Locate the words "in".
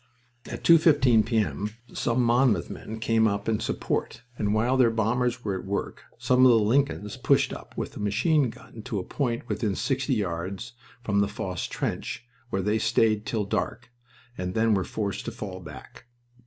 3.47-3.59